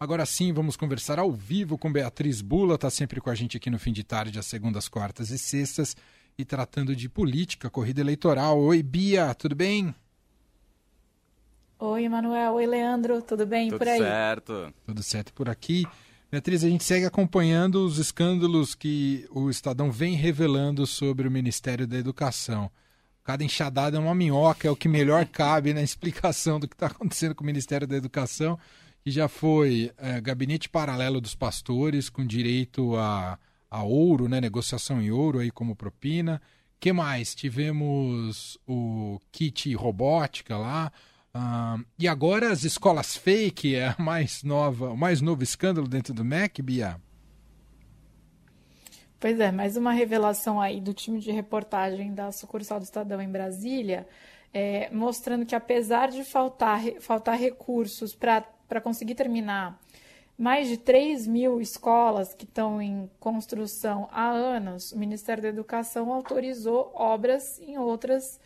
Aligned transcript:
Agora 0.00 0.24
sim, 0.24 0.52
vamos 0.52 0.76
conversar 0.76 1.18
ao 1.18 1.32
vivo 1.32 1.76
com 1.76 1.92
Beatriz 1.92 2.40
Bula, 2.40 2.76
está 2.76 2.88
sempre 2.88 3.20
com 3.20 3.30
a 3.30 3.34
gente 3.34 3.56
aqui 3.56 3.68
no 3.68 3.80
fim 3.80 3.92
de 3.92 4.04
tarde, 4.04 4.38
às 4.38 4.46
segundas, 4.46 4.86
quartas 4.86 5.30
e 5.30 5.38
sextas, 5.38 5.96
e 6.38 6.44
tratando 6.44 6.94
de 6.94 7.08
política, 7.08 7.68
corrida 7.68 8.00
eleitoral. 8.00 8.60
Oi, 8.60 8.80
Bia, 8.80 9.34
tudo 9.34 9.56
bem? 9.56 9.92
Oi, 11.80 12.04
Emanuel. 12.04 12.54
Oi, 12.54 12.66
Leandro. 12.66 13.20
Tudo 13.22 13.44
bem 13.44 13.70
Tudo 13.70 13.78
por 13.78 13.88
aí? 13.88 13.98
certo. 13.98 14.72
Tudo 14.86 15.02
certo 15.02 15.32
por 15.32 15.48
aqui. 15.48 15.84
Beatriz, 16.30 16.62
a 16.62 16.68
gente 16.68 16.84
segue 16.84 17.04
acompanhando 17.04 17.84
os 17.84 17.98
escândalos 17.98 18.76
que 18.76 19.26
o 19.32 19.50
Estadão 19.50 19.90
vem 19.90 20.14
revelando 20.14 20.86
sobre 20.86 21.26
o 21.26 21.30
Ministério 21.30 21.88
da 21.88 21.96
Educação. 21.96 22.70
Cada 23.24 23.42
enxadada 23.42 23.96
é 23.96 24.00
uma 24.00 24.14
minhoca, 24.14 24.68
é 24.68 24.70
o 24.70 24.76
que 24.76 24.88
melhor 24.88 25.26
cabe 25.30 25.74
na 25.74 25.82
explicação 25.82 26.60
do 26.60 26.68
que 26.68 26.74
está 26.74 26.86
acontecendo 26.86 27.34
com 27.34 27.42
o 27.42 27.46
Ministério 27.46 27.86
da 27.86 27.96
Educação 27.96 28.56
que 29.08 29.10
já 29.10 29.26
foi 29.26 29.90
é, 29.96 30.20
gabinete 30.20 30.68
paralelo 30.68 31.18
dos 31.18 31.34
pastores, 31.34 32.10
com 32.10 32.26
direito 32.26 32.94
a, 32.94 33.38
a 33.70 33.82
ouro, 33.82 34.28
né, 34.28 34.38
negociação 34.38 35.00
em 35.00 35.10
ouro 35.10 35.38
aí 35.38 35.50
como 35.50 35.74
propina. 35.74 36.42
que 36.78 36.92
mais? 36.92 37.34
Tivemos 37.34 38.58
o 38.66 39.18
kit 39.32 39.74
robótica 39.74 40.58
lá. 40.58 40.92
Uh, 41.34 41.82
e 41.98 42.06
agora 42.06 42.52
as 42.52 42.64
escolas 42.64 43.16
fake 43.16 43.76
é 43.76 43.88
a 43.88 43.96
mais 43.98 44.42
nova, 44.42 44.90
o 44.90 44.96
mais 44.96 45.22
novo 45.22 45.42
escândalo 45.42 45.88
dentro 45.88 46.12
do 46.12 46.22
MEC, 46.22 46.60
Bia? 46.60 47.00
Pois 49.18 49.40
é, 49.40 49.50
mais 49.50 49.78
uma 49.78 49.92
revelação 49.92 50.60
aí 50.60 50.82
do 50.82 50.92
time 50.92 51.18
de 51.18 51.32
reportagem 51.32 52.12
da 52.12 52.30
sucursal 52.30 52.78
do 52.78 52.84
Estadão 52.84 53.22
em 53.22 53.30
Brasília, 53.30 54.06
é, 54.52 54.90
mostrando 54.90 55.46
que 55.46 55.54
apesar 55.54 56.10
de 56.10 56.24
faltar, 56.24 56.82
faltar 57.00 57.38
recursos 57.38 58.14
para 58.14 58.44
para 58.68 58.80
conseguir 58.80 59.14
terminar 59.14 59.80
mais 60.38 60.68
de 60.68 60.76
3 60.76 61.26
mil 61.26 61.60
escolas 61.60 62.32
que 62.32 62.44
estão 62.44 62.80
em 62.80 63.10
construção 63.18 64.08
há 64.12 64.28
anos, 64.28 64.92
o 64.92 64.98
Ministério 64.98 65.42
da 65.42 65.48
Educação 65.48 66.12
autorizou 66.12 66.92
obras 66.94 67.58
em 67.58 67.76
outras, 67.76 68.38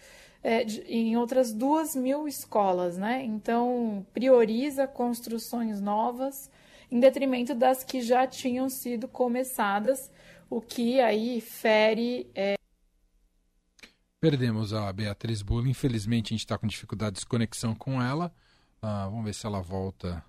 é, 0.42 0.62
em 0.88 1.18
outras 1.18 1.52
2 1.52 1.94
mil 1.96 2.26
escolas, 2.26 2.96
né? 2.96 3.22
Então, 3.22 4.06
prioriza 4.14 4.86
construções 4.86 5.82
novas 5.82 6.50
em 6.90 6.98
detrimento 6.98 7.54
das 7.54 7.84
que 7.84 8.00
já 8.00 8.26
tinham 8.26 8.70
sido 8.70 9.06
começadas, 9.06 10.10
o 10.48 10.62
que 10.62 10.98
aí 10.98 11.42
fere. 11.42 12.30
É... 12.34 12.54
Perdemos 14.18 14.72
a 14.72 14.90
Beatriz 14.92 15.42
Bula, 15.42 15.68
infelizmente 15.68 16.28
a 16.28 16.34
gente 16.34 16.44
está 16.44 16.56
com 16.56 16.66
dificuldade 16.66 17.20
de 17.20 17.26
conexão 17.26 17.74
com 17.74 18.00
ela. 18.00 18.32
Ah, 18.82 19.06
vamos 19.08 19.24
ver 19.24 19.32
se 19.32 19.46
ela 19.46 19.60
volta. 19.62 20.22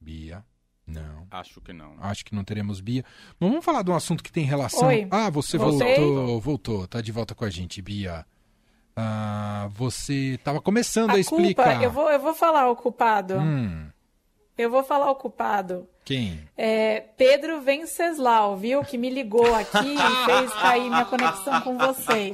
Bia. 0.00 0.44
Não. 0.86 1.26
Acho 1.30 1.60
que 1.60 1.72
não. 1.72 1.90
Né? 1.90 2.00
Acho 2.00 2.24
que 2.24 2.34
não 2.34 2.42
teremos 2.42 2.80
Bia. 2.80 3.04
Mas 3.38 3.48
vamos 3.48 3.64
falar 3.64 3.82
de 3.82 3.90
um 3.90 3.94
assunto 3.94 4.24
que 4.24 4.32
tem 4.32 4.44
relação. 4.44 4.88
Oi. 4.88 5.06
Ah, 5.10 5.30
você 5.30 5.56
Voltei. 5.56 5.96
voltou. 5.96 6.40
Voltou. 6.40 6.88
Tá 6.88 7.00
de 7.00 7.12
volta 7.12 7.34
com 7.34 7.44
a 7.44 7.50
gente, 7.50 7.80
Bia. 7.80 8.26
Ah, 8.96 9.68
você 9.70 10.34
estava 10.34 10.60
começando 10.60 11.10
a, 11.10 11.14
a 11.14 11.18
explicar. 11.18 11.70
Culpa, 11.70 11.84
eu 11.84 11.90
vou, 11.90 12.10
eu 12.10 12.18
vou 12.18 12.34
falar 12.34 12.68
o 12.68 12.74
culpado. 12.76 13.38
Hum. 13.38 13.88
Eu 14.58 14.70
vou 14.70 14.82
falar 14.82 15.10
o 15.10 15.14
culpado. 15.14 15.88
Quem? 16.04 16.40
É 16.56 17.04
Pedro 17.16 17.60
Venceslau, 17.60 18.56
viu? 18.56 18.82
Que 18.82 18.98
me 18.98 19.08
ligou 19.10 19.54
aqui 19.54 19.94
e 19.94 19.96
fez 20.26 20.52
cair 20.54 20.88
minha 20.88 21.04
conexão 21.04 21.60
com 21.60 21.78
vocês. 21.78 22.32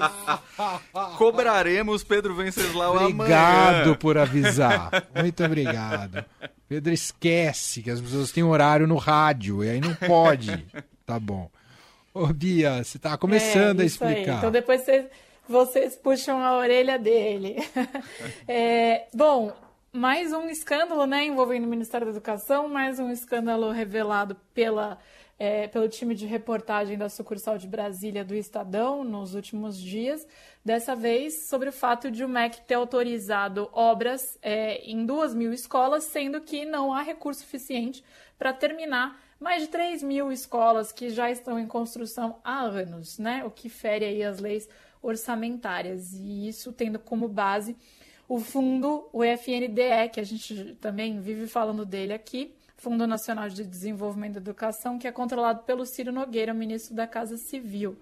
Cobraremos 1.19 2.03
Pedro 2.03 2.35
Venceslau 2.35 2.97
obrigado 2.97 3.13
amanhã. 3.13 3.69
Obrigado 3.69 3.97
por 3.99 4.17
avisar. 4.17 4.91
Muito 5.15 5.45
obrigado. 5.45 6.25
Pedro 6.69 6.93
esquece 6.93 7.83
que 7.83 7.91
as 7.91 8.01
pessoas 8.01 8.33
têm 8.33 8.43
horário 8.43 8.87
no 8.87 8.97
rádio 8.97 9.63
e 9.63 9.71
aí 9.71 9.81
não 9.81 9.95
pode. 9.95 10.67
Tá 11.07 11.21
bom. 11.21 11.49
Ô, 12.13 12.27
Bia, 12.27 12.83
você 12.83 12.99
tá 12.99 13.17
começando 13.17 13.79
é, 13.79 13.85
a 13.85 13.87
explicar. 13.87 14.33
Aí. 14.33 14.39
Então 14.39 14.51
depois 14.51 14.81
vocês, 14.81 15.07
vocês 15.49 15.95
puxam 15.95 16.43
a 16.43 16.59
orelha 16.59 16.99
dele. 16.99 17.65
é, 18.49 19.05
bom, 19.15 19.53
mais 19.97 20.31
um 20.31 20.49
escândalo, 20.51 21.07
né, 21.07 21.25
envolvendo 21.25 21.65
o 21.65 21.69
Ministério 21.69 22.07
da 22.07 22.11
Educação, 22.11 22.69
mais 22.69 22.99
um 23.01 23.11
escândalo 23.11 23.71
revelado 23.71 24.37
pela, 24.53 24.99
é, 25.39 25.69
pelo 25.69 25.89
time 25.89 26.15
de 26.15 26.27
reportagem 26.27 26.99
da 26.99 27.09
sucursal 27.09 27.57
de 27.57 27.67
Brasília 27.67 28.23
do 28.23 28.35
Estadão 28.35 29.03
nos 29.03 29.35
últimos 29.35 29.79
dias. 29.79 30.27
Dessa 30.63 30.95
vez 30.95 31.47
sobre 31.49 31.71
o 31.71 31.73
fato 31.73 32.11
de 32.11 32.23
o 32.23 32.29
MEC 32.29 32.61
ter 32.67 32.75
autorizado 32.75 33.71
obras 33.73 34.39
é, 34.43 34.83
em 34.85 35.07
duas 35.07 35.35
mil 35.35 35.51
escolas, 35.51 36.05
sendo 36.05 36.43
que 36.43 36.67
não 36.67 36.93
há 36.93 37.01
recurso 37.01 37.41
suficiente 37.41 38.05
para 38.39 38.53
terminar 38.53 39.19
mais 39.41 39.63
de 39.63 39.69
3 39.69 40.03
mil 40.03 40.31
escolas 40.31 40.93
que 40.93 41.09
já 41.09 41.31
estão 41.31 41.59
em 41.59 41.67
construção 41.67 42.39
há 42.45 42.61
anos, 42.61 43.19
né? 43.19 43.45
O 43.45 43.51
que 43.51 43.69
fere 43.69 44.05
aí 44.05 44.23
as 44.23 44.41
leis 44.41 44.69
orçamentárias. 45.03 46.13
E 46.15 46.49
isso 46.49 46.73
tendo 46.73 46.99
como 46.99 47.29
base 47.29 47.77
o 48.29 48.41
fundo, 48.41 49.09
o 49.13 49.23
FNDE, 49.23 50.11
que 50.13 50.21
a 50.21 50.25
gente 50.25 50.77
também 50.81 51.21
vive 51.21 51.47
falando 51.47 51.85
dele 51.85 52.13
aqui, 52.13 52.55
Fundo 52.77 53.07
Nacional 53.07 53.49
de 53.49 53.65
Desenvolvimento 53.65 54.35
da 54.35 54.41
Educação, 54.41 54.99
que 54.99 55.09
é 55.09 55.13
controlado 55.13 55.63
pelo 55.63 55.87
Ciro 55.87 56.13
Nogueira, 56.13 56.53
ministro 56.53 56.95
da 56.95 57.07
Casa 57.07 57.37
Civil. 57.37 57.97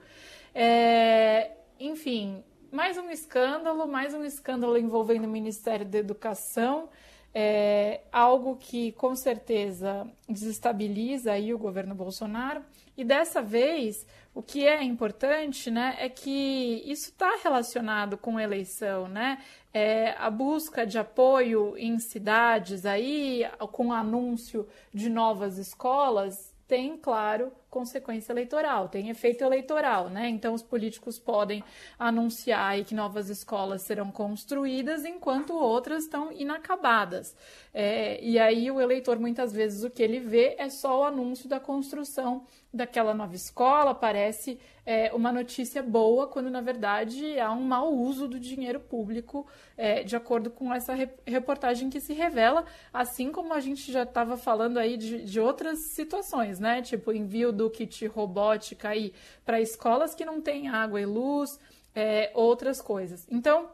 É, 0.55 1.53
enfim, 1.79 2.43
mais 2.73 2.99
um 2.99 3.09
escândalo, 3.11 3.87
mais 3.87 4.15
um 4.15 4.25
escândalo 4.25 4.77
envolvendo 4.77 5.27
o 5.27 5.29
Ministério 5.29 5.87
da 5.87 5.99
Educação, 5.99 6.89
é, 7.35 8.03
algo 8.13 8.57
que 8.57 8.93
com 8.93 9.17
certeza 9.17 10.07
desestabiliza 10.29 11.33
aí 11.33 11.53
o 11.53 11.59
governo 11.59 11.95
Bolsonaro. 11.95 12.63
E 12.97 13.05
dessa 13.05 13.43
vez 13.43 14.07
o 14.33 14.43
que 14.43 14.67
é 14.67 14.83
importante, 14.83 15.71
né, 15.71 15.97
é 15.99 16.09
que 16.09 16.83
isso 16.87 17.11
está 17.11 17.39
relacionado 17.43 18.17
com 18.17 18.39
eleição, 18.39 19.09
né? 19.09 19.39
É, 19.73 20.11
a 20.19 20.31
busca 20.31 20.87
de 20.87 20.99
apoio 20.99 21.77
em 21.77 21.99
cidades 21.99 22.87
aí, 22.87 23.45
com 23.73 23.93
anúncio 23.93 24.69
de 24.93 25.09
novas 25.09 25.59
escolas, 25.59 26.55
tem, 26.67 26.97
claro, 26.97 27.53
consequência 27.75 28.33
eleitoral, 28.33 28.89
tem 28.89 29.11
efeito 29.11 29.43
eleitoral, 29.43 30.09
né? 30.09 30.29
Então 30.29 30.55
os 30.55 30.63
políticos 30.63 31.19
podem 31.19 31.65
anunciar 31.99 32.85
que 32.85 32.95
novas 32.95 33.29
escolas 33.29 33.83
serão 33.83 34.13
construídas 34.13 35.05
enquanto 35.05 35.53
outras 35.53 36.05
estão 36.05 36.31
inacabadas. 36.31 37.37
É, 37.73 38.23
e 38.23 38.39
aí 38.39 38.71
o 38.71 38.81
eleitor 38.81 39.19
muitas 39.19 39.53
vezes 39.53 39.83
o 39.83 39.91
que 39.91 40.05
ele 40.05 40.21
vê 40.21 40.55
é 40.57 40.69
só 40.71 41.01
o 41.01 41.05
anúncio 41.05 41.49
da 41.49 41.59
construção 41.59 42.47
daquela 42.73 43.15
nova 43.15 43.35
escola, 43.37 43.95
parece 43.95 44.59
é, 44.85 45.13
uma 45.15 45.33
notícia 45.33 45.81
boa, 45.81 46.27
quando 46.27 46.51
na 46.51 46.61
verdade 46.61 47.39
há 47.39 47.53
um 47.53 47.63
mau 47.63 47.95
uso 47.95 48.27
do 48.27 48.39
dinheiro 48.39 48.81
público, 48.81 49.47
é, 49.77 50.03
de 50.03 50.17
acordo 50.17 50.51
com 50.51 50.75
essa 50.75 50.93
reportagem 51.25 51.89
que 51.89 52.01
se 52.01 52.13
revela, 52.13 52.65
assim 52.93 53.31
como 53.31 53.55
a 53.55 53.61
gente 53.61 53.91
já 53.93 54.03
estava 54.03 54.37
falando 54.37 54.79
aí 54.79 54.97
de, 54.97 55.25
de 55.25 55.41
outras 55.41 55.79
situações, 55.79 56.59
né? 56.59 56.83
Tipo 56.83 57.13
envio 57.13 57.53
do 57.53 57.64
do 57.65 57.71
kit 57.71 58.07
robótica 58.07 58.91
aí 58.91 59.13
para 59.45 59.61
escolas 59.61 60.15
que 60.15 60.25
não 60.25 60.41
têm 60.41 60.69
água 60.69 61.01
e 61.01 61.07
luz, 61.07 61.59
é, 61.95 62.31
outras 62.35 62.81
coisas. 62.81 63.27
Então, 63.31 63.71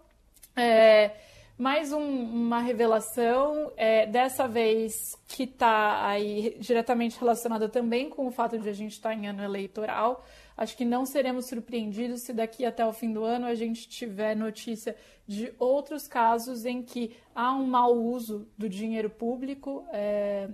é, 0.56 1.10
mais 1.58 1.92
um, 1.92 2.00
uma 2.00 2.60
revelação, 2.60 3.72
é, 3.76 4.06
dessa 4.06 4.46
vez 4.46 5.16
que 5.26 5.42
está 5.44 6.06
aí 6.06 6.56
diretamente 6.60 7.18
relacionada 7.18 7.68
também 7.68 8.08
com 8.08 8.26
o 8.26 8.30
fato 8.30 8.58
de 8.58 8.68
a 8.68 8.72
gente 8.72 8.92
estar 8.92 9.10
tá 9.10 9.14
em 9.14 9.26
ano 9.26 9.42
eleitoral. 9.42 10.24
Acho 10.56 10.76
que 10.76 10.84
não 10.84 11.06
seremos 11.06 11.46
surpreendidos 11.46 12.22
se 12.22 12.32
daqui 12.32 12.64
até 12.64 12.84
o 12.84 12.92
fim 12.92 13.12
do 13.12 13.24
ano 13.24 13.46
a 13.46 13.54
gente 13.54 13.88
tiver 13.88 14.36
notícia 14.36 14.94
de 15.26 15.52
outros 15.58 16.06
casos 16.06 16.64
em 16.64 16.82
que 16.82 17.16
há 17.34 17.54
um 17.54 17.66
mau 17.66 17.96
uso 17.96 18.46
do 18.58 18.68
dinheiro 18.68 19.08
público. 19.08 19.84
É, 19.92 20.48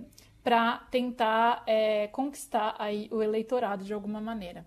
para 0.47 0.77
tentar 0.89 1.61
é, 1.67 2.07
conquistar 2.07 2.73
aí 2.79 3.09
o 3.11 3.21
eleitorado 3.21 3.83
de 3.83 3.93
alguma 3.93 4.21
maneira. 4.21 4.65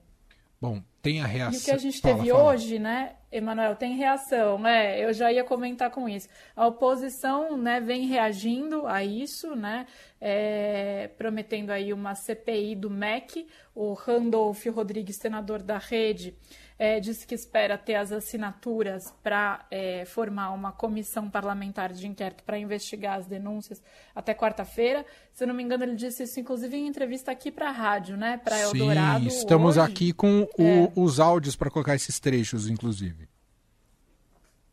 Bom, 0.60 0.82
tem 1.02 1.20
a 1.20 1.26
reação. 1.26 1.58
E 1.58 1.62
o 1.62 1.64
que 1.64 1.70
a 1.70 1.78
gente 1.78 2.00
fala, 2.00 2.14
teve 2.14 2.30
fala. 2.30 2.44
hoje, 2.44 2.78
né, 2.78 3.12
Emanuel, 3.32 3.76
tem 3.76 3.96
reação, 3.96 4.58
né? 4.58 5.02
Eu 5.02 5.12
já 5.12 5.32
ia 5.32 5.44
comentar 5.44 5.90
com 5.90 6.08
isso. 6.08 6.28
A 6.54 6.66
oposição, 6.66 7.56
né, 7.56 7.80
vem 7.80 8.06
reagindo 8.06 8.86
a 8.86 9.04
isso, 9.04 9.54
né, 9.54 9.86
é, 10.20 11.08
prometendo 11.16 11.70
aí 11.70 11.92
uma 11.92 12.14
CPI 12.14 12.74
do 12.74 12.90
MEC. 12.90 13.46
O 13.74 13.92
Randolph 13.94 14.66
Rodrigues, 14.66 15.16
senador 15.16 15.62
da 15.62 15.78
Rede, 15.78 16.36
é, 16.80 16.98
disse 16.98 17.26
que 17.26 17.34
espera 17.34 17.76
ter 17.76 17.94
as 17.94 18.10
assinaturas 18.10 19.12
para 19.22 19.66
é, 19.70 20.06
formar 20.06 20.50
uma 20.52 20.72
comissão 20.72 21.28
parlamentar 21.28 21.92
de 21.92 22.06
inquérito 22.06 22.42
para 22.42 22.58
investigar 22.58 23.18
as 23.18 23.26
denúncias 23.26 23.82
até 24.14 24.34
quarta-feira. 24.34 25.04
Se 25.34 25.44
eu 25.44 25.48
não 25.48 25.54
me 25.54 25.62
engano, 25.62 25.84
ele 25.84 25.94
disse 25.94 26.22
isso, 26.22 26.40
inclusive, 26.40 26.74
em 26.74 26.86
entrevista 26.86 27.30
aqui 27.30 27.50
para 27.52 27.68
a 27.68 27.70
rádio, 27.70 28.16
né? 28.16 28.40
Para 28.42 28.58
Eldorado. 28.58 29.30
Sim, 29.30 29.36
estamos 29.36 29.76
hoje. 29.76 29.92
aqui 29.92 30.12
com 30.14 30.48
o, 30.58 30.62
é. 30.62 30.89
Os 30.94 31.20
áudios 31.20 31.56
para 31.56 31.70
colocar 31.70 31.94
esses 31.94 32.18
trechos, 32.18 32.68
inclusive. 32.68 33.28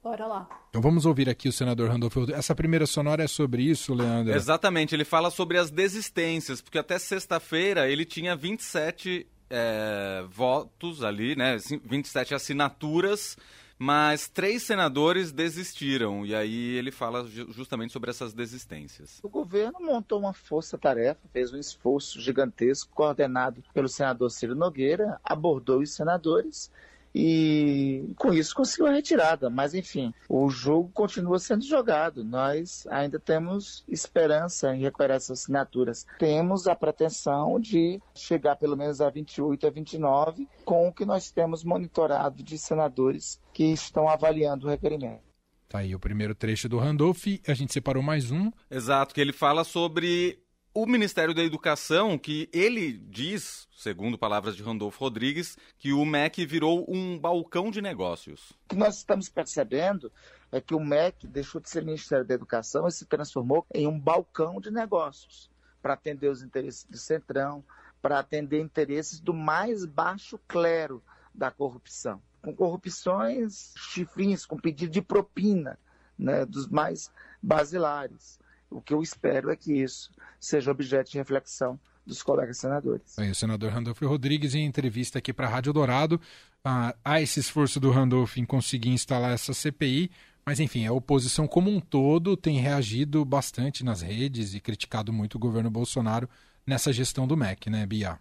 Bora 0.04 0.26
lá. 0.26 0.48
Então 0.70 0.82
vamos 0.82 1.06
ouvir 1.06 1.30
aqui 1.30 1.50
o 1.50 1.52
senador 1.52 1.90
Randolfo. 1.90 2.32
Essa 2.32 2.56
primeira 2.56 2.86
sonora 2.86 3.24
é 3.24 3.28
sobre 3.28 3.64
isso, 3.64 3.94
Leandro? 3.94 4.34
Exatamente, 4.34 4.96
ele 4.96 5.04
fala 5.04 5.30
sobre 5.30 5.58
as 5.58 5.70
desistências, 5.70 6.62
porque 6.62 6.78
até 6.78 6.98
sexta-feira 6.98 7.90
ele 7.90 8.06
tinha 8.06 8.36
27 8.36 9.28
é, 9.50 10.24
votos 10.30 11.04
ali, 11.04 11.36
né? 11.36 11.58
27 11.84 12.34
assinaturas 12.34 13.38
mas 13.78 14.28
três 14.28 14.64
senadores 14.64 15.32
desistiram 15.32 16.26
e 16.26 16.34
aí 16.34 16.76
ele 16.76 16.92
fala 16.92 17.28
justamente 17.50 17.94
sobre 17.94 18.10
essas 18.10 18.34
desistências. 18.34 19.20
O 19.22 19.30
governo 19.30 19.80
montou 19.80 20.20
uma 20.20 20.34
força-tarefa, 20.34 21.22
fez 21.32 21.54
um 21.54 21.60
esforço 21.60 22.20
gigantesco, 22.20 22.92
coordenado 22.94 23.64
pelo 23.74 23.88
senador 23.88 24.32
Ciro 24.32 24.56
Nogueira, 24.56 25.20
abordou 25.24 25.82
os 25.82 25.94
senadores 25.94 26.72
e 27.14 28.14
com 28.16 28.34
isso 28.34 28.56
conseguiu 28.56 28.88
a 28.88 28.92
retirada. 28.92 29.50
Mas 29.50 29.74
enfim, 29.74 30.14
o 30.30 30.50
jogo 30.50 30.90
continua 30.94 31.40
sendo 31.40 31.66
jogado. 31.66 32.24
Nós 32.24 32.86
ainda 32.90 33.20
temos 33.20 33.84
esperança 33.88 34.76
em 34.76 34.82
recuperar 34.82 35.18
essas 35.18 35.42
assinaturas. 35.42 36.06
Temos 36.20 36.68
a 36.68 36.76
pretensão 36.76 37.60
de 37.60 38.02
chegar 38.14 38.56
pelo 38.56 38.78
menos 38.78 39.02
a 39.02 39.10
28 39.10 39.68
a 39.68 39.70
29 39.70 40.48
com 40.64 40.88
o 40.88 40.94
que 40.94 41.06
nós 41.06 41.32
temos 41.32 41.64
monitorado 41.64 42.44
de 42.44 42.58
senadores 42.58 43.40
que 43.54 43.66
estão 43.66 44.08
avaliando 44.08 44.68
o 44.68 44.70
requerimento. 44.70 45.28
Tá 45.68 45.80
aí 45.80 45.94
o 45.94 46.00
primeiro 46.00 46.34
trecho 46.34 46.70
do 46.70 46.78
Randolph. 46.78 47.26
A 47.46 47.54
gente 47.54 47.74
separou 47.74 48.02
mais 48.02 48.32
um. 48.32 48.50
Exato, 48.72 49.14
que 49.14 49.20
ele 49.20 49.34
fala 49.34 49.66
sobre 49.66 50.40
o 50.80 50.86
Ministério 50.86 51.34
da 51.34 51.44
Educação, 51.44 52.20
que 52.20 52.48
ele 52.54 52.92
diz, 53.10 53.68
segundo 53.76 54.16
palavras 54.16 54.56
de 54.56 54.62
Randolfo 54.62 55.00
Rodrigues, 55.00 55.58
que 55.80 55.92
o 55.92 56.06
MEC 56.06 56.46
virou 56.46 56.86
um 56.88 57.18
balcão 57.18 57.72
de 57.72 57.82
negócios. 57.82 58.52
O 58.52 58.70
que 58.70 58.76
nós 58.76 58.98
estamos 58.98 59.28
percebendo 59.28 60.12
é 60.52 60.62
que 60.62 60.76
o 60.76 60.80
MEC 60.80 61.26
deixou 61.26 61.60
de 61.60 61.68
ser 61.68 61.84
Ministério 61.84 62.24
da 62.24 62.36
Educação 62.36 62.88
e 62.88 62.92
se 62.92 63.08
transformou 63.08 63.66
em 63.74 63.88
um 63.88 64.00
balcão 64.00 64.62
de 64.62 64.70
negócios 64.70 65.50
para 65.82 65.96
atender 65.96 66.30
os 66.30 66.44
interesses 66.44 66.84
do 66.84 66.98
Centrão, 67.00 67.66
para 68.00 68.20
atender 68.20 68.62
interesses 68.62 69.20
do 69.20 69.34
mais 69.34 69.84
baixo 69.84 70.40
clero 70.48 71.02
da 71.34 71.50
corrupção, 71.50 72.22
com 72.40 72.56
corrupções 72.56 73.74
chifrinhos, 73.78 74.46
com 74.46 74.58
pedido 74.58 74.92
de 74.92 75.02
propina, 75.02 75.80
né, 76.16 76.46
dos 76.46 76.68
mais 76.68 77.12
basilares. 77.42 78.40
O 78.70 78.82
que 78.82 78.94
eu 78.94 79.02
espero 79.02 79.50
é 79.50 79.56
que 79.56 79.74
isso 79.74 80.12
seja 80.40 80.72
objeto 80.72 81.12
de 81.12 81.18
reflexão 81.18 81.80
dos 82.06 82.24
colegas 82.24 82.58
senadores. 82.58 83.18
o 83.18 83.36
senador 83.36 83.72
Randolfo 83.72 84.08
Rodrigues, 84.08 84.56
em 84.56 84.66
entrevista 84.66 85.20
aqui 85.20 85.34
para 85.34 85.48
a 85.48 85.50
Rádio 85.50 85.74
Dourado, 85.74 86.20
ah, 86.64 86.96
há 87.04 87.22
esse 87.22 87.40
esforço 87.40 87.80
do 87.80 87.92
Randolfo 87.92 88.40
em 88.40 88.46
conseguir 88.46 88.90
instalar 88.90 89.32
essa 89.32 89.54
CPI, 89.54 90.10
mas 90.46 90.60
enfim, 90.60 90.86
a 90.86 90.94
oposição 90.94 91.48
como 91.48 91.70
um 91.70 91.80
todo 91.80 92.38
tem 92.38 92.58
reagido 92.58 93.26
bastante 93.26 93.84
nas 93.84 94.02
redes 94.02 94.54
e 94.54 94.62
criticado 94.62 95.12
muito 95.12 95.36
o 95.36 95.40
governo 95.40 95.70
Bolsonaro 95.70 96.30
nessa 96.66 96.94
gestão 96.94 97.28
do 97.28 97.36
MEC, 97.36 97.70
né, 97.70 97.86
Bia? 97.86 98.20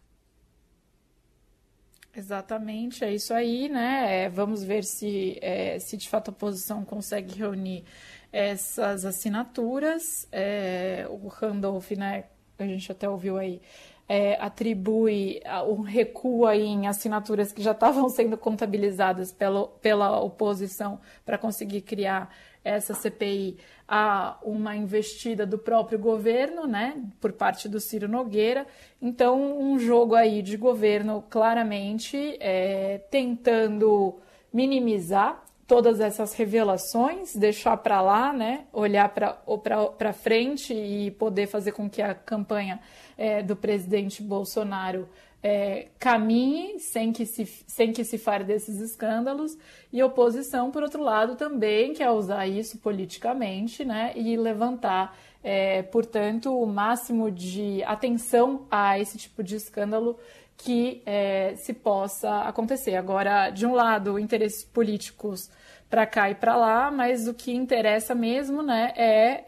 Exatamente, 2.17 3.05
é 3.05 3.15
isso 3.15 3.35
aí, 3.35 3.69
né? 3.69 4.25
É, 4.25 4.29
vamos 4.31 4.65
ver 4.65 4.85
se, 4.85 5.39
é, 5.43 5.79
se 5.79 5.99
de 5.99 6.09
fato 6.09 6.29
a 6.29 6.33
oposição 6.33 6.83
consegue 6.83 7.37
reunir 7.39 7.85
essas 8.33 9.05
assinaturas. 9.05 10.29
É, 10.31 11.07
o 11.09 11.29
Randolph, 11.29 11.91
né, 11.93 12.25
a 12.59 12.65
gente 12.65 12.91
até 12.91 13.09
ouviu 13.09 13.37
aí, 13.37 13.61
é, 14.09 14.35
atribui 14.41 15.41
um 15.67 15.81
recuo 15.81 16.47
aí 16.47 16.65
em 16.65 16.87
assinaturas 16.87 17.53
que 17.53 17.63
já 17.63 17.73
estavam 17.73 18.09
sendo 18.11 18.37
contabilizadas 18.37 19.33
pela, 19.33 19.67
pela 19.67 20.21
oposição 20.21 21.01
para 21.25 21.37
conseguir 21.37 21.83
criar 21.83 22.31
essa 22.63 22.95
CPI 22.95 23.59
a 23.89 24.39
uma 24.43 24.75
investida 24.75 25.47
do 25.47 25.57
próprio 25.57 25.99
governo, 25.99 26.67
né, 26.67 27.01
por 27.21 27.33
parte 27.33 27.69
do 27.69 27.79
Ciro 27.79 28.09
Nogueira. 28.09 28.67
Então, 29.01 29.61
um 29.61 29.79
jogo 29.79 30.17
aí 30.17 30.43
de 30.43 30.57
governo 30.57 31.23
claramente 31.31 32.37
é, 32.41 32.99
tentando 33.09 34.19
minimizar 34.53 35.46
todas 35.67 36.01
essas 36.01 36.33
revelações, 36.35 37.35
deixar 37.35 37.77
para 37.79 38.01
lá, 38.01 38.33
né, 38.33 38.67
olhar 38.73 39.13
para 39.13 40.13
frente 40.13 40.73
e 40.73 41.11
poder 41.13 41.49
fazer 41.49 41.73
com 41.73 41.91
que 41.91 42.01
a 42.01 42.15
campanha 42.15 42.81
é, 43.19 43.43
do 43.43 43.57
presidente 43.57 44.23
Bolsonaro 44.23 45.09
é, 45.43 45.89
caminhe 45.99 46.79
sem 46.79 47.13
que, 47.13 47.27
se, 47.27 47.47
sem 47.67 47.93
que 47.93 48.05
se 48.05 48.17
fale 48.17 48.45
desses 48.45 48.81
escândalos, 48.81 49.57
e 49.93 50.03
oposição, 50.03 50.71
por 50.71 50.83
outro 50.83 51.03
lado, 51.03 51.37
também 51.37 51.93
quer 51.95 52.11
usar 52.11 52.47
isso 52.47 52.79
politicamente 52.79 53.85
né, 53.85 54.13
e 54.15 54.37
levantar, 54.37 55.17
é, 55.43 55.83
portanto, 55.83 56.57
o 56.57 56.67
máximo 56.67 57.31
de 57.31 57.83
atenção 57.85 58.67
a 58.71 58.99
esse 58.99 59.19
tipo 59.19 59.43
de 59.43 59.57
escândalo 59.57 60.19
que 60.57 61.03
é, 61.05 61.55
se 61.57 61.73
possa 61.73 62.41
acontecer. 62.43 62.97
Agora, 62.97 63.51
de 63.51 63.67
um 63.67 63.75
lado, 63.75 64.19
interesses 64.19 64.65
políticos 64.65 65.51
para 65.89 66.05
cá 66.05 66.29
e 66.31 66.35
para 66.35 66.57
lá, 66.57 66.91
mas 66.91 67.29
o 67.29 67.35
que 67.35 67.55
interessa 67.55 68.15
mesmo 68.15 68.61
né, 68.61 68.93
é, 68.97 69.45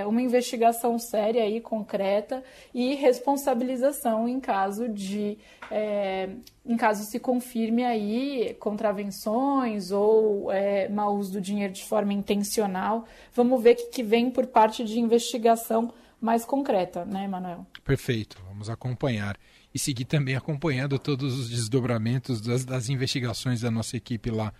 é, 0.00 0.06
uma 0.06 0.22
investigação 0.22 0.96
séria 0.98 1.48
e 1.48 1.60
concreta 1.60 2.42
e 2.72 2.94
responsabilização 2.94 4.28
em 4.28 4.38
caso 4.38 4.88
de 4.88 5.36
é, 5.70 6.28
em 6.64 6.76
caso 6.76 7.04
se 7.04 7.18
confirme 7.18 7.84
aí 7.84 8.54
contravenções 8.60 9.90
ou 9.90 10.52
é, 10.52 10.88
mau 10.88 11.16
uso 11.16 11.32
do 11.32 11.40
dinheiro 11.40 11.72
de 11.72 11.84
forma 11.84 12.12
intencional. 12.12 13.04
Vamos 13.34 13.60
ver 13.60 13.72
o 13.72 13.76
que, 13.76 13.86
que 13.86 14.02
vem 14.04 14.30
por 14.30 14.46
parte 14.46 14.84
de 14.84 15.00
investigação 15.00 15.92
mais 16.20 16.44
concreta, 16.44 17.04
né, 17.04 17.26
Manuel? 17.26 17.66
Perfeito, 17.84 18.40
vamos 18.46 18.70
acompanhar 18.70 19.36
e 19.74 19.78
seguir 19.78 20.04
também 20.04 20.36
acompanhando 20.36 20.98
todos 20.98 21.38
os 21.38 21.48
desdobramentos 21.48 22.40
das, 22.40 22.64
das 22.64 22.88
investigações 22.88 23.60
da 23.60 23.70
nossa 23.70 23.96
equipe 23.96 24.30
lá 24.30 24.52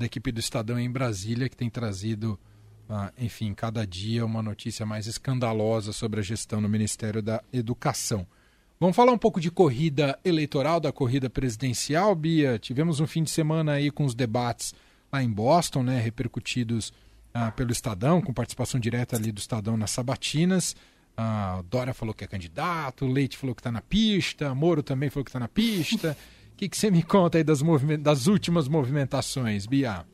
da 0.00 0.06
equipe 0.06 0.32
do 0.32 0.40
Estadão 0.40 0.78
em 0.78 0.90
Brasília, 0.90 1.46
que 1.46 1.56
tem 1.56 1.68
trazido, 1.68 2.40
ah, 2.88 3.12
enfim, 3.18 3.52
cada 3.52 3.86
dia 3.86 4.24
uma 4.24 4.42
notícia 4.42 4.86
mais 4.86 5.06
escandalosa 5.06 5.92
sobre 5.92 6.20
a 6.20 6.22
gestão 6.22 6.58
no 6.58 6.70
Ministério 6.70 7.22
da 7.22 7.42
Educação. 7.52 8.26
Vamos 8.80 8.96
falar 8.96 9.12
um 9.12 9.18
pouco 9.18 9.38
de 9.38 9.50
corrida 9.50 10.18
eleitoral, 10.24 10.80
da 10.80 10.90
corrida 10.90 11.28
presidencial, 11.28 12.14
Bia. 12.14 12.58
Tivemos 12.58 12.98
um 12.98 13.06
fim 13.06 13.22
de 13.22 13.28
semana 13.28 13.72
aí 13.72 13.90
com 13.90 14.06
os 14.06 14.14
debates 14.14 14.74
lá 15.12 15.22
em 15.22 15.30
Boston, 15.30 15.82
né, 15.82 16.00
repercutidos 16.00 16.94
ah, 17.34 17.50
pelo 17.50 17.70
Estadão, 17.70 18.22
com 18.22 18.32
participação 18.32 18.80
direta 18.80 19.16
ali 19.16 19.30
do 19.30 19.38
Estadão 19.38 19.76
nas 19.76 19.90
sabatinas. 19.90 20.74
Ah, 21.16 21.62
Dória 21.68 21.92
falou 21.92 22.14
que 22.14 22.24
é 22.24 22.26
candidato, 22.26 23.06
Leite 23.06 23.36
falou 23.36 23.54
que 23.54 23.60
está 23.60 23.70
na 23.70 23.82
pista, 23.82 24.54
Moro 24.54 24.82
também 24.82 25.10
falou 25.10 25.24
que 25.24 25.30
está 25.30 25.40
na 25.40 25.48
pista. 25.48 26.16
que, 26.60 26.68
que 26.68 26.76
você 26.76 26.90
me 26.90 27.02
conta 27.02 27.38
aí 27.38 27.44
das, 27.44 27.62
das 28.00 28.26
últimas 28.26 28.68
movimentações, 28.68 29.64
Bia? 29.64 30.04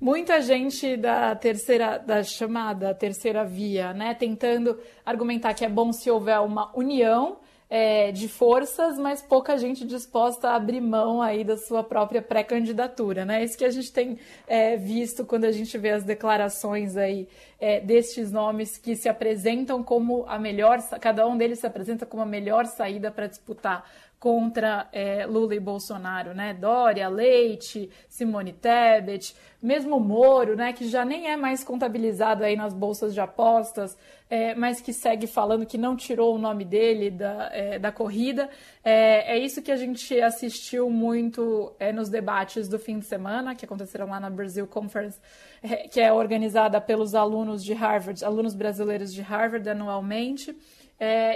Muita 0.00 0.40
gente 0.40 0.96
da 0.96 1.36
terceira, 1.36 1.98
da 1.98 2.24
chamada 2.24 2.92
terceira 2.92 3.44
via, 3.44 3.92
né, 3.92 4.12
tentando 4.12 4.76
argumentar 5.06 5.54
que 5.54 5.64
é 5.64 5.68
bom 5.68 5.92
se 5.92 6.10
houver 6.10 6.40
uma 6.40 6.76
união 6.76 7.38
é, 7.70 8.10
de 8.10 8.26
forças, 8.26 8.98
mas 8.98 9.22
pouca 9.22 9.56
gente 9.56 9.86
disposta 9.86 10.48
a 10.48 10.56
abrir 10.56 10.80
mão 10.80 11.22
aí 11.22 11.44
da 11.44 11.56
sua 11.56 11.84
própria 11.84 12.20
pré-candidatura, 12.20 13.24
né? 13.24 13.44
Isso 13.44 13.56
que 13.56 13.64
a 13.64 13.70
gente 13.70 13.92
tem 13.92 14.18
é, 14.48 14.76
visto 14.76 15.24
quando 15.24 15.44
a 15.44 15.52
gente 15.52 15.78
vê 15.78 15.90
as 15.90 16.02
declarações 16.02 16.96
aí 16.96 17.28
é, 17.60 17.78
destes 17.78 18.32
nomes 18.32 18.76
que 18.76 18.96
se 18.96 19.08
apresentam 19.08 19.84
como 19.84 20.24
a 20.26 20.36
melhor, 20.36 20.82
cada 21.00 21.24
um 21.28 21.38
deles 21.38 21.60
se 21.60 21.66
apresenta 21.66 22.04
como 22.04 22.24
a 22.24 22.26
melhor 22.26 22.66
saída 22.66 23.08
para 23.08 23.28
disputar 23.28 23.88
contra 24.20 24.86
é, 24.92 25.24
Lula 25.24 25.54
e 25.54 25.58
Bolsonaro, 25.58 26.34
né? 26.34 26.52
Dória, 26.52 27.08
Leite, 27.08 27.88
Simone 28.06 28.52
Tebet, 28.52 29.34
mesmo 29.62 29.98
Moro, 29.98 30.54
né? 30.54 30.74
Que 30.74 30.86
já 30.86 31.06
nem 31.06 31.30
é 31.30 31.38
mais 31.38 31.64
contabilizado 31.64 32.44
aí 32.44 32.54
nas 32.54 32.74
bolsas 32.74 33.14
de 33.14 33.20
apostas, 33.20 33.96
é, 34.28 34.54
mas 34.54 34.78
que 34.78 34.92
segue 34.92 35.26
falando 35.26 35.64
que 35.64 35.78
não 35.78 35.96
tirou 35.96 36.34
o 36.34 36.38
nome 36.38 36.66
dele 36.66 37.10
da, 37.10 37.48
é, 37.50 37.78
da 37.78 37.90
corrida. 37.90 38.50
É, 38.84 39.36
é, 39.36 39.38
isso 39.38 39.62
que 39.62 39.72
a 39.72 39.76
gente 39.76 40.20
assistiu 40.20 40.90
muito 40.90 41.72
é, 41.78 41.90
nos 41.90 42.10
debates 42.10 42.68
do 42.68 42.78
fim 42.78 42.98
de 42.98 43.06
semana, 43.06 43.54
que 43.54 43.64
aconteceram 43.64 44.06
lá 44.06 44.20
na 44.20 44.28
Brasil 44.28 44.66
Conference, 44.66 45.18
é, 45.62 45.88
que 45.88 45.98
é 45.98 46.12
organizada 46.12 46.78
pelos 46.78 47.14
alunos 47.14 47.64
de 47.64 47.72
Harvard, 47.72 48.22
alunos 48.22 48.54
brasileiros 48.54 49.14
de 49.14 49.22
Harvard 49.22 49.66
anualmente. 49.66 50.54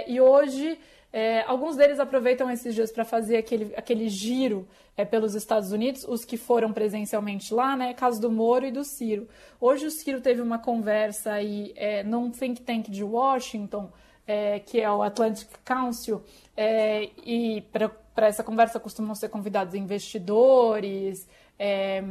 e 0.07 0.21
hoje 0.21 0.77
é, 1.15 1.43
alguns 1.43 1.77
deles 1.77 1.97
aproveitam 1.97 2.51
esses 2.51 2.75
dias 2.75 2.91
para 2.91 3.05
fazer 3.05 3.37
aquele, 3.37 3.73
aquele 3.77 4.09
giro 4.09 4.67
é, 4.97 5.05
pelos 5.05 5.33
Estados 5.33 5.71
Unidos, 5.71 6.03
os 6.05 6.25
que 6.25 6.35
foram 6.35 6.73
presencialmente 6.73 7.53
lá, 7.53 7.73
né? 7.73 7.93
Caso 7.93 8.19
do 8.19 8.29
Moro 8.29 8.65
e 8.65 8.71
do 8.71 8.83
Ciro. 8.83 9.25
Hoje 9.57 9.85
o 9.85 9.91
Ciro 9.91 10.19
teve 10.19 10.41
uma 10.41 10.59
conversa 10.59 11.31
aí 11.31 11.71
é, 11.77 12.03
num 12.03 12.29
think 12.29 12.61
tank 12.63 12.91
de 12.91 13.01
Washington, 13.01 13.89
é, 14.27 14.59
que 14.59 14.81
é 14.81 14.91
o 14.91 15.01
Atlantic 15.01 15.47
Council, 15.63 16.21
é, 16.57 17.09
e 17.25 17.63
para 17.71 18.27
essa 18.27 18.43
conversa 18.43 18.77
costumam 18.77 19.15
ser 19.15 19.29
convidados 19.29 19.73
investidores, 19.73 21.25
é, 21.57 22.03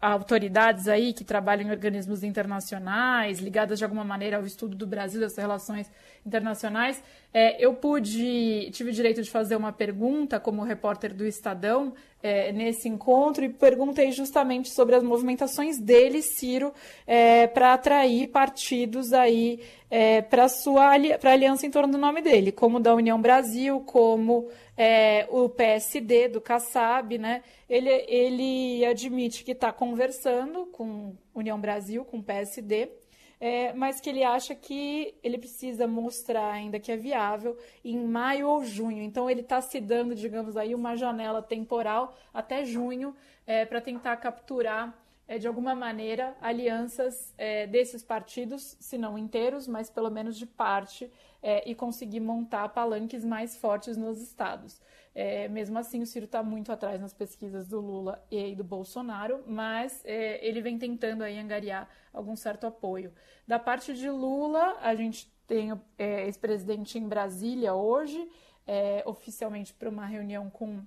autoridades 0.00 0.88
aí 0.88 1.12
que 1.12 1.24
trabalham 1.24 1.68
em 1.68 1.70
organismos 1.70 2.22
internacionais, 2.22 3.38
ligadas 3.38 3.78
de 3.78 3.84
alguma 3.84 4.04
maneira 4.04 4.36
ao 4.36 4.44
estudo 4.44 4.76
do 4.76 4.86
Brasil, 4.86 5.20
das 5.20 5.36
relações 5.36 5.90
internacionais. 6.24 7.02
É, 7.32 7.64
eu 7.64 7.74
pude, 7.74 8.70
tive 8.72 8.90
o 8.90 8.92
direito 8.92 9.22
de 9.22 9.30
fazer 9.30 9.56
uma 9.56 9.72
pergunta 9.72 10.38
como 10.38 10.62
repórter 10.62 11.14
do 11.14 11.24
Estadão 11.24 11.94
é, 12.26 12.50
nesse 12.50 12.88
encontro 12.88 13.44
e 13.44 13.48
perguntei 13.48 14.10
justamente 14.10 14.70
sobre 14.70 14.96
as 14.96 15.02
movimentações 15.02 15.78
dele, 15.78 16.22
Ciro, 16.22 16.72
é, 17.06 17.46
para 17.46 17.74
atrair 17.74 18.28
partidos 18.28 19.12
aí 19.12 19.60
é, 19.88 20.20
para 20.22 20.48
sua 20.48 20.90
para 21.20 21.30
aliança 21.30 21.64
em 21.64 21.70
torno 21.70 21.92
do 21.92 21.98
nome 21.98 22.20
dele, 22.20 22.50
como 22.50 22.80
da 22.80 22.92
União 22.94 23.20
Brasil, 23.20 23.80
como 23.86 24.48
é, 24.76 25.26
o 25.30 25.48
PSD 25.48 26.28
do 26.28 26.40
Kassab, 26.40 27.16
né? 27.16 27.42
Ele, 27.70 27.90
ele 28.08 28.84
admite 28.84 29.44
que 29.44 29.52
está 29.52 29.72
conversando 29.72 30.66
com 30.66 31.14
União 31.32 31.60
Brasil, 31.60 32.04
com 32.04 32.18
o 32.18 32.22
PSD, 32.22 32.88
é, 33.40 33.72
mas 33.72 34.00
que 34.00 34.08
ele 34.08 34.24
acha 34.24 34.54
que 34.54 35.14
ele 35.22 35.38
precisa 35.38 35.86
mostrar 35.86 36.50
ainda 36.50 36.80
que 36.80 36.90
é 36.90 36.96
viável 36.96 37.56
em 37.84 37.98
maio 37.98 38.48
ou 38.48 38.64
junho. 38.64 39.02
Então 39.02 39.28
ele 39.30 39.40
está 39.40 39.60
se 39.60 39.80
dando, 39.80 40.14
digamos 40.14 40.56
aí, 40.56 40.74
uma 40.74 40.96
janela 40.96 41.42
temporal 41.42 42.16
até 42.32 42.64
junho 42.64 43.14
é, 43.46 43.64
para 43.64 43.80
tentar 43.80 44.16
capturar 44.16 45.05
é, 45.28 45.38
de 45.38 45.46
alguma 45.48 45.74
maneira 45.74 46.36
alianças 46.40 47.34
é, 47.36 47.66
desses 47.66 48.02
partidos, 48.02 48.76
se 48.78 48.96
não 48.96 49.18
inteiros, 49.18 49.66
mas 49.66 49.90
pelo 49.90 50.10
menos 50.10 50.36
de 50.36 50.46
parte, 50.46 51.10
é, 51.42 51.68
e 51.68 51.74
conseguir 51.74 52.20
montar 52.20 52.68
palanques 52.70 53.24
mais 53.24 53.56
fortes 53.56 53.96
nos 53.96 54.20
estados. 54.20 54.80
É, 55.14 55.48
mesmo 55.48 55.78
assim, 55.78 56.02
o 56.02 56.06
Ciro 56.06 56.26
está 56.26 56.42
muito 56.42 56.70
atrás 56.70 57.00
nas 57.00 57.14
pesquisas 57.14 57.66
do 57.66 57.80
Lula 57.80 58.24
e 58.30 58.54
do 58.54 58.62
Bolsonaro, 58.62 59.42
mas 59.46 60.02
é, 60.04 60.46
ele 60.46 60.60
vem 60.60 60.78
tentando 60.78 61.22
aí 61.22 61.38
angariar 61.38 61.88
algum 62.12 62.36
certo 62.36 62.66
apoio. 62.66 63.12
Da 63.46 63.58
parte 63.58 63.94
de 63.94 64.10
Lula, 64.10 64.76
a 64.80 64.94
gente 64.94 65.32
tem 65.46 65.72
é, 65.96 66.26
ex-presidente 66.26 66.98
em 66.98 67.08
Brasília 67.08 67.74
hoje, 67.74 68.28
oficialmente 69.04 69.72
para 69.72 69.88
uma 69.88 70.04
reunião 70.04 70.50
com 70.50 70.84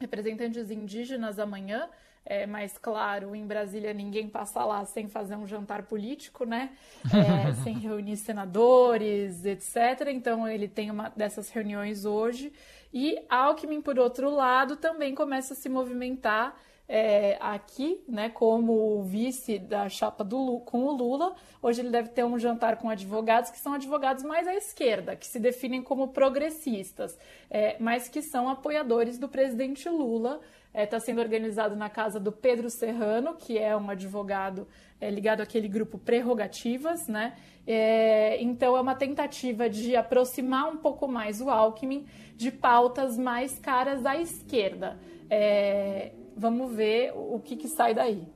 representantes 0.00 0.70
indígenas 0.70 1.38
amanhã. 1.38 1.88
É, 2.24 2.46
mas, 2.46 2.76
claro, 2.76 3.34
em 3.34 3.46
Brasília 3.46 3.94
ninguém 3.94 4.28
passa 4.28 4.62
lá 4.62 4.84
sem 4.84 5.08
fazer 5.08 5.34
um 5.34 5.46
jantar 5.46 5.84
político, 5.84 6.44
né? 6.44 6.70
É, 7.06 7.54
sem 7.64 7.78
reunir 7.78 8.18
senadores, 8.18 9.46
etc. 9.46 10.08
Então, 10.08 10.46
ele 10.46 10.68
tem 10.68 10.90
uma 10.90 11.08
dessas 11.16 11.48
reuniões 11.48 12.04
hoje. 12.04 12.52
E 12.92 13.18
Alckmin, 13.30 13.80
por 13.80 13.98
outro 13.98 14.28
lado, 14.28 14.76
também 14.76 15.14
começa 15.14 15.54
a 15.54 15.56
se 15.56 15.68
movimentar 15.70 16.54
é, 16.88 17.36
aqui, 17.38 18.02
né, 18.08 18.30
como 18.30 19.02
vice 19.02 19.58
da 19.58 19.88
chapa 19.90 20.24
do, 20.24 20.60
com 20.60 20.84
o 20.84 20.92
Lula. 20.92 21.34
Hoje 21.60 21.82
ele 21.82 21.90
deve 21.90 22.08
ter 22.08 22.24
um 22.24 22.38
jantar 22.38 22.78
com 22.78 22.88
advogados 22.88 23.50
que 23.50 23.58
são 23.58 23.74
advogados 23.74 24.24
mais 24.24 24.48
à 24.48 24.54
esquerda, 24.54 25.14
que 25.14 25.26
se 25.26 25.38
definem 25.38 25.82
como 25.82 26.08
progressistas, 26.08 27.18
é, 27.50 27.76
mas 27.78 28.08
que 28.08 28.22
são 28.22 28.48
apoiadores 28.48 29.18
do 29.18 29.28
presidente 29.28 29.88
Lula. 29.88 30.40
Está 30.68 30.80
é, 30.80 30.86
tá 30.86 31.00
sendo 31.00 31.20
organizado 31.20 31.76
na 31.76 31.90
casa 31.90 32.20
do 32.20 32.30
Pedro 32.30 32.70
Serrano, 32.70 33.34
que 33.34 33.58
é 33.58 33.76
um 33.76 33.90
advogado 33.90 34.66
é, 35.00 35.10
ligado 35.10 35.40
àquele 35.40 35.68
grupo 35.68 35.98
Prerrogativas, 35.98 37.06
né? 37.08 37.36
É, 37.66 38.40
então 38.42 38.76
é 38.76 38.80
uma 38.80 38.94
tentativa 38.94 39.68
de 39.68 39.94
aproximar 39.96 40.68
um 40.68 40.76
pouco 40.76 41.06
mais 41.08 41.40
o 41.40 41.50
Alckmin 41.50 42.06
de 42.34 42.50
pautas 42.50 43.18
mais 43.18 43.58
caras 43.58 44.06
à 44.06 44.16
esquerda. 44.16 44.98
É, 45.28 46.12
vamos 46.38 46.74
ver 46.74 47.12
o 47.14 47.40
que, 47.40 47.56
que 47.56 47.68
sai 47.68 47.94
daí. 47.94 48.26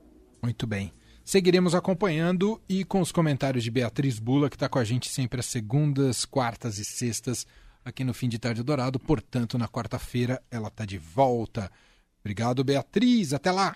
Muito 0.41 0.67
bem. 0.67 0.91
Seguiremos 1.23 1.73
acompanhando 1.73 2.61
e 2.67 2.83
com 2.83 2.99
os 2.99 3.11
comentários 3.11 3.63
de 3.63 3.71
Beatriz 3.71 4.19
Bula, 4.19 4.49
que 4.49 4.57
está 4.57 4.67
com 4.67 4.77
a 4.77 4.83
gente 4.83 5.09
sempre 5.09 5.39
às 5.39 5.45
segundas, 5.45 6.25
quartas 6.25 6.77
e 6.77 6.83
sextas 6.85 7.47
aqui 7.83 8.03
no 8.03 8.13
Fim 8.13 8.27
de 8.27 8.37
Tarde 8.37 8.61
Dourado. 8.61 8.99
Portanto, 8.99 9.57
na 9.57 9.67
quarta-feira 9.67 10.41
ela 10.51 10.67
está 10.67 10.85
de 10.85 10.97
volta. 10.97 11.71
Obrigado, 12.19 12.63
Beatriz. 12.63 13.33
Até 13.33 13.51
lá. 13.51 13.75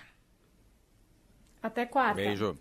Até 1.62 1.86
quarta. 1.86 2.14
Beijo. 2.14 2.58